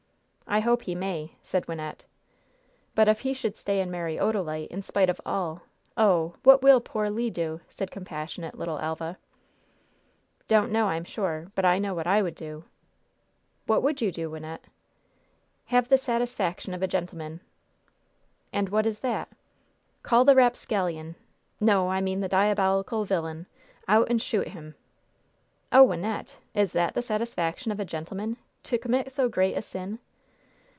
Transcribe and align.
"I 0.53 0.59
hope 0.59 0.81
he 0.81 0.95
may!" 0.95 1.37
said 1.41 1.65
Wynnette. 1.65 2.01
"But 2.93 3.07
if 3.07 3.21
he 3.21 3.33
should 3.33 3.55
stay 3.55 3.79
and 3.79 3.89
marry 3.89 4.17
Odalite, 4.17 4.67
in 4.67 4.81
spite 4.81 5.09
of 5.09 5.21
all, 5.25 5.61
oh! 5.95 6.35
what 6.43 6.61
will 6.61 6.81
poor 6.81 7.09
Le 7.09 7.29
do?" 7.29 7.61
said 7.69 7.89
compassionate 7.89 8.55
little 8.57 8.77
Elva. 8.79 9.17
"Don't 10.49 10.69
know, 10.69 10.87
I'm 10.87 11.05
sure; 11.05 11.49
but 11.55 11.63
I 11.63 11.79
know 11.79 11.93
what 11.93 12.05
I 12.05 12.21
would 12.21 12.35
do." 12.35 12.65
"What 13.65 13.81
would 13.81 14.01
you 14.01 14.11
do, 14.11 14.29
Wynnette?" 14.29 14.65
"Have 15.67 15.87
the 15.87 15.97
satisfaction 15.97 16.73
of 16.73 16.81
a 16.83 16.87
gentleman." 16.87 17.39
"And 18.51 18.67
what 18.67 18.85
is 18.85 18.99
that?" 18.99 19.29
"Call 20.03 20.25
the 20.25 20.35
rapscallion 20.35 21.15
no, 21.61 21.87
I 21.89 22.01
mean 22.01 22.19
the 22.19 22.27
diabolical 22.27 23.05
villain 23.05 23.45
out 23.87 24.09
and 24.09 24.21
shoot 24.21 24.49
him!" 24.49 24.75
"Oh, 25.71 25.85
Wynnette! 25.87 26.35
Is 26.53 26.73
that 26.73 26.93
the 26.93 27.01
satisfaction 27.01 27.71
of 27.71 27.79
a 27.79 27.85
gentleman? 27.85 28.35
To 28.63 28.77
commit 28.77 29.13
so 29.13 29.29
great 29.29 29.55
a 29.55 29.61
sin?" 29.61 29.99